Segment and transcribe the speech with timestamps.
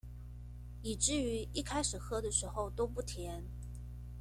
[0.81, 3.43] 以至於一開始喝的時候都不甜